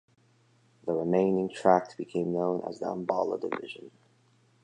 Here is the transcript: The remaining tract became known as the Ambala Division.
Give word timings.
The 0.87 0.93
remaining 0.93 1.47
tract 1.47 1.95
became 1.95 2.33
known 2.33 2.63
as 2.67 2.79
the 2.79 2.85
Ambala 2.87 3.39
Division. 3.39 3.91